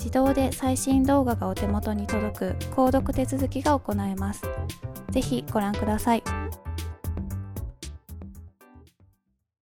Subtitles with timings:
[0.00, 4.42] 自動で最新動画がお手元に届く購読手続きが行えます。
[5.10, 6.22] ぜひご覧ください。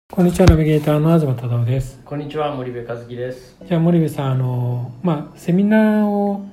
[0.09, 1.99] こんにちは、ナビゲーターの東忠夫です。
[2.05, 3.58] こんにちは、森部和樹です。
[3.67, 6.45] じゃあ森部さん、あのまあセミナーを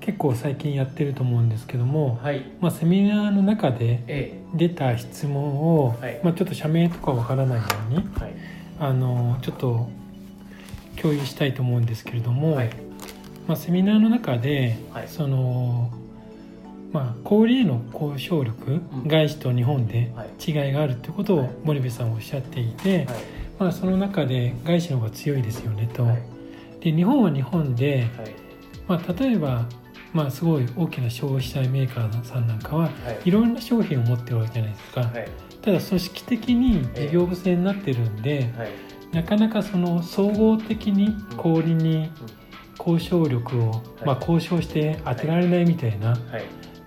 [0.00, 8.32] 結構最近やってると思うんですけども、はい、まあセミナーの中で出た質問を、ええ、まあちょっと社名とかわからないように、はい、
[8.80, 9.90] あのちょっと
[10.96, 12.54] 共有したいと思うんですけれども。
[12.54, 12.87] はい
[13.48, 15.90] まあ、セミナーの中で、はい、その
[16.92, 20.10] まあ、小売への交渉力、うん、外資と日本で
[20.44, 23.06] 違いがあるということを森部さんおっしゃっていて、はい、
[23.58, 26.04] まあ、その中で外資の方が強いですよねと。
[26.04, 26.22] はい、
[26.80, 28.06] で日本は日本で、
[28.86, 29.66] まあ、例えば、
[30.14, 35.02] まあ、すごい大きな消費者メーカーさんなんかは、はい、いろんな商品を持ってるわけじゃないですか。
[35.60, 38.50] ただ組織的に事業部制になってるんで、
[39.12, 42.00] なかなかその総合的に小売に、う
[42.34, 42.38] ん
[42.78, 46.16] 交渉力を、まあ、交渉して当てられないみたいな、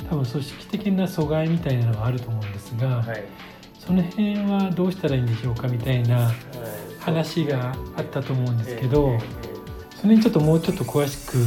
[0.09, 3.05] 多分組織的な阻害みたいなのがあると思うんですが、
[3.79, 6.31] その辺はどうしたらいいんでしょうかみたいな
[6.99, 9.17] 話があったと思うんですけど、
[9.99, 11.37] それにちょっともうちょっと詳しく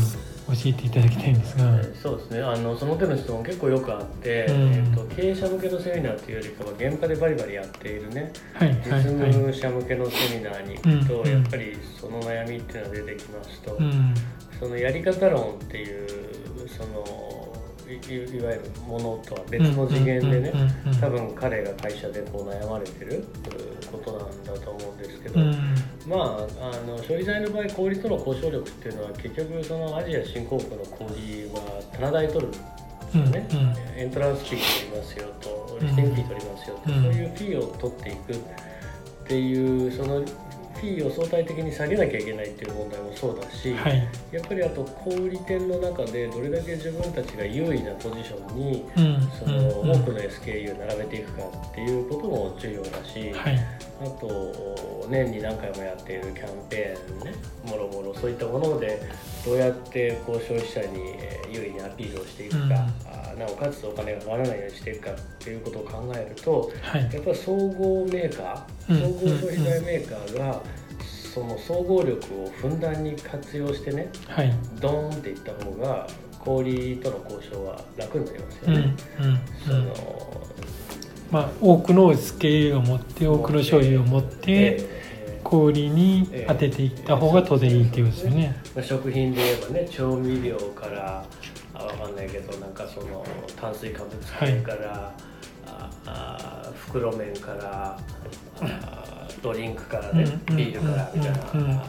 [0.46, 2.42] 教えていただきたいんですが、そうですね。
[2.42, 14.14] あのその手の質問結構よくあって、うん、えーと、経営者向けのセミナーというよりかは現場でバリバリやっているね、はい、実務者向けのセミナーに行くと、はい、やっぱりその悩みっていうのが出てきますと、うん、
[14.60, 17.53] そのやり方論っていうその
[17.88, 20.52] いいわゆるものとは別の次元でね
[21.00, 23.24] 多分彼が会社でこう悩まれてる
[23.92, 25.52] ことなんだと思うんですけど、うん、
[26.06, 26.20] まあ
[26.60, 31.08] あの消費財の場合小売との交渉力っていうのは結局そのアジア新興国の小売
[31.54, 32.58] は棚代取るんで
[33.10, 40.24] すよね、うんうん、エントランスフィー取りますよとリスティングフィー取りますよと、そういうフィーを取っていくっていうその
[40.84, 53.58] フィーを相対的に下げなきゃいけないっていう問題もそうだし、はい、やっぱりあと小売店の中でどれだけ自分たちが優位なポジションに、うん、その多くの SKU を並べていくかっていうことも重要だし、はい、
[54.04, 57.34] あと年に何回もやっているキャンペーンね
[57.64, 59.00] もろもろそういったもので
[59.44, 61.16] どうやってこう消費者に
[61.50, 62.86] 優位にアピールをしていくか、
[63.32, 70.62] うん、なおかつお金がかからないようにしていくかっていうことを考えると、はい、やっぱり総合メーカー総合消費財メーカーが、
[71.34, 76.06] その総合力をふんだんに活用してね、はい、ドーンっていった方が
[76.38, 78.96] 小売との交渉は楽になりますよね。
[79.18, 79.24] うん。
[79.24, 80.53] うん、その
[81.30, 84.94] まあ、多くのスケールを持って多くの商品を持って、
[85.44, 88.56] 小売に当てていった方が当然いいっていうことですよね。
[88.74, 91.24] まあ、食品で言えばね調味料から
[91.74, 93.24] あ分かんないけどなんかその
[93.60, 95.14] 炭水化物系から、は
[95.66, 97.98] い、ああ袋麺から
[98.60, 100.24] あドリンクからね、
[100.56, 101.38] ビールからみたいな、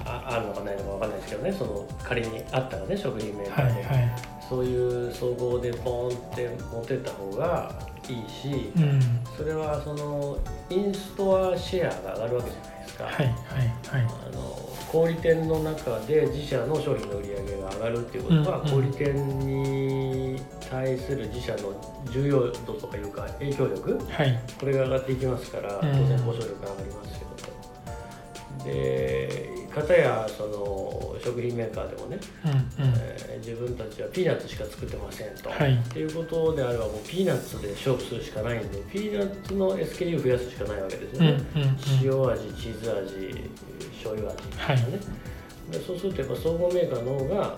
[0.06, 4.12] ああるのかないのか分かんないですけどねその仮にあったらね食品メーカーで、はいはい、
[4.50, 9.02] そういう総合でポンって持ってった方がいいし、うん、
[9.36, 10.38] それはその
[10.70, 13.04] インストアシェアが上がるわけじゃないですか。
[13.06, 13.36] はいはいはい、
[14.32, 21.74] あの小売店の中で自社の商品の売り上げが上がるっていうことは、うんうん、小売店に対する自社の
[22.12, 27.28] 重要度とかいうか影響力、はい、これが上がっていきますから当然交渉力が上がりますよ
[28.60, 28.64] と。
[28.66, 43.50] で片やその食品メーカーでもね、うんうん、えー、自分たちはピーナッツしか作ってませんと、はい、っていうことであればもうピーナッツで勝負するしかないんでピーナッツの SKU を増やすしかないわけですよね、うんうんうん、塩味チーズ味
[43.92, 44.90] 醤油味とかね、は
[45.70, 47.58] い、でそうするとやっぱ総合メーカーの方が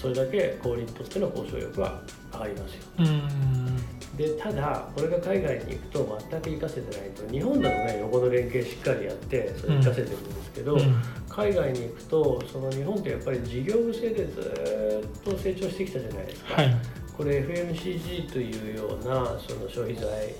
[0.00, 2.00] それだけ小売にとっての交渉力は
[2.32, 16.54] 上がりますよ、うんでただこれが海外に行くと全く活かせてないと日本だとね横の連携しっかりやってそれ活かせてるんですけど、うん、海外に行くとその日本ってやっぱり事業部制でずっと成長してきたじゃないですか。
[16.54, 16.76] はい。
[17.16, 20.34] これ FMCG というようなその消費財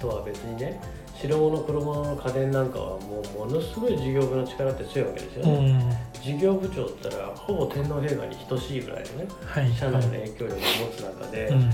[0.00, 0.80] とは別にね
[1.14, 10.62] 白物黒物の家電なんかはもうものすごい事業部の力って強いわけですよね、うん、事業部長って言ったらほぼ天皇陛下に等しいぐらいのね、はい、社内の影響力を持
[10.96, 11.70] つ中で、うん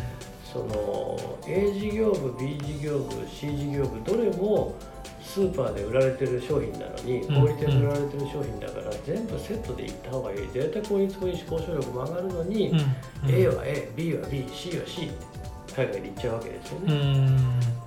[0.55, 1.19] その
[1.49, 4.77] A 事業部 B 事業部 C 事業部どれも
[5.21, 10.49] スーパーで売られてる商品なのに小売店で売られてる商品だから全部セットでいった方がいい。
[10.53, 12.79] 絶対効率もいいし交渉力も上がるのに、うん。
[12.79, 12.87] うん、
[13.27, 15.35] A は AB は BC は C って
[15.75, 17.35] 海外で行っちゃうわけですよね。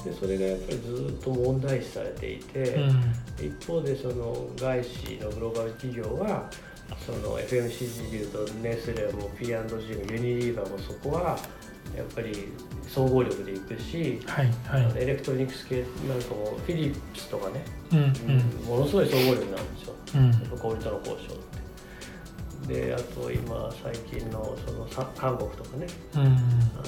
[0.03, 6.49] でそれがやっぱりずっと問題視されていて、うん、一方でその外資のグローバル企業は
[7.05, 11.37] その FMCG でいうとネスレも P&G もユニリーバもそこは
[11.95, 12.51] やっぱり
[12.87, 21.57] 総合力でいくし、はいはい、エレクトロニクス系なんかもフィリップスとかね、うんうん、ものすごい総合力なんですよ、うん、小売との交渉って。
[22.67, 24.85] であと今最近のその
[25.15, 26.25] 韓国とかね、うん、あ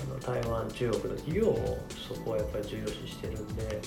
[0.10, 3.80] の台湾中国の企業もそこはやっぱり重要視してるんで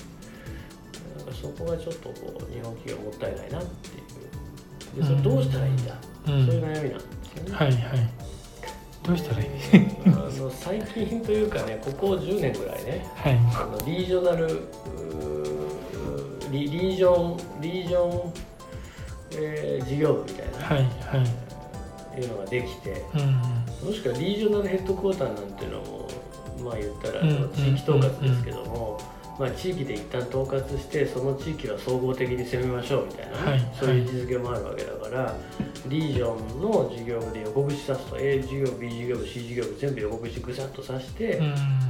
[1.39, 4.03] そこがちょっとこう日本企業もったいないなっていう
[4.95, 5.95] でそれどうしたらいいんだ、
[6.27, 7.55] うん、そういう悩みなんですよね。
[7.55, 7.79] はいはい。
[9.03, 9.49] どうしたらいい？
[10.05, 14.61] あの最近というかねここ10年ぐらいね、はい、あのリージョナル
[16.49, 18.33] リリージョンリージョン、
[19.33, 20.85] えー、事業部みたいな、はいは
[22.17, 23.03] い、いうのができて、
[23.81, 26.07] うん、もしくはリージョナルヘッドクォーターなんていうのも
[26.63, 29.01] まあ言ったら地域統括ですけども、
[29.39, 35.35] まあ、地域で一旦統括してその地域は総合的に攻めましょうみたいな、ねはい、そういう位置づけもあるわけだから、
[35.87, 41.41] リージョンの事業部で横串刺すと A 事業部 B 事業部 C 事業部全部横串ぐさっと刺して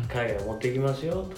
[0.07, 1.30] 海外を持っていきますよ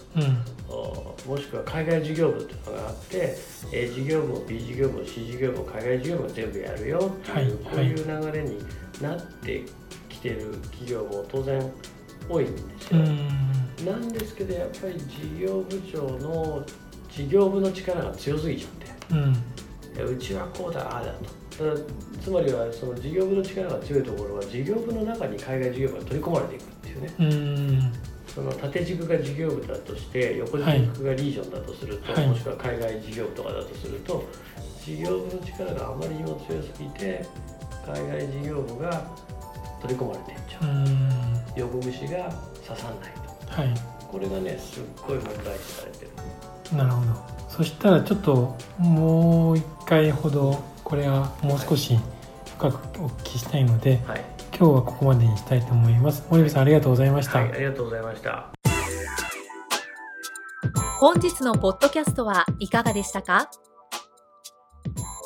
[0.67, 3.35] と、うん、もしくは海外事業部っていうのがあって
[3.73, 8.59] A 事業部 B 事業部 C 事業部海外事業部全部やるよっていう、こういう流れに
[9.01, 9.63] なって
[10.09, 11.71] きてる企業も当然
[12.29, 12.99] 多いんですよ。
[13.83, 16.65] なんですけどやっぱり事業部長の
[17.09, 21.45] 事業部の力が強すぎちゃって、うん、うちはこうだああだと。
[22.21, 27.91] つまりはその事業部の力が強いところは事業部の中に海外事業部が取り込まれていくっていうね。
[28.27, 30.65] その縦軸が事業部だとして横軸
[31.05, 34.25] がリージョンだとすると、はい、もしくは海外事業部とかだとすると
[34.83, 37.25] 事業部の力があまりにも強すぎて
[37.87, 39.09] 海外事業部が
[39.81, 41.59] 取り込まれていっちゃう。
[41.59, 42.29] 横串が
[42.67, 43.11] 刺さんない。
[43.13, 43.24] と、
[43.55, 43.73] はい、
[44.11, 46.11] これがねすっごい問題視されてる。
[46.77, 47.13] なるほど。
[47.49, 51.97] そしたらちょっともう一回ほどこれはもう少し
[52.57, 56.25] 深くお聞きしたいので、はい、今日はここまでにしたいと思います。
[56.29, 58.51] 森部さんありがとうございました、はい、ありがとうございました。
[60.99, 63.49] 本日のポッドキャストはいかがでしたか？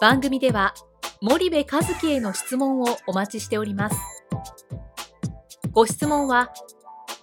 [0.02, 0.76] 番組では
[1.22, 1.66] 森部一
[2.00, 3.98] 樹への質問をお待ちしております。
[5.72, 6.52] ご質問は